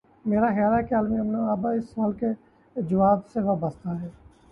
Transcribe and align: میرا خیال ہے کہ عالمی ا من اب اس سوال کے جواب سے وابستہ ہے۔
میرا 0.25 0.47
خیال 0.55 0.73
ہے 0.75 0.83
کہ 0.87 0.93
عالمی 0.95 1.17
ا 1.19 1.23
من 1.27 1.35
اب 1.53 1.61
اس 1.67 1.85
سوال 1.91 2.11
کے 2.19 2.29
جواب 2.75 3.19
سے 3.31 3.39
وابستہ 3.47 3.89
ہے۔ 4.01 4.09